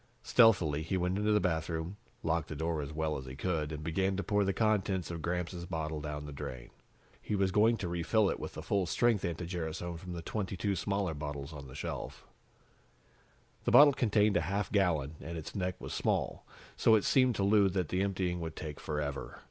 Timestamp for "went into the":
0.97-1.39